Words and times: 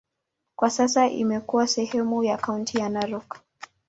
Kwa 0.55 0.69
sasa 0.69 1.07
imekuwa 1.09 1.67
sehemu 1.67 2.23
ya 2.23 2.37
kaunti 2.37 2.77
ya 2.77 2.89
Narok. 2.89 3.39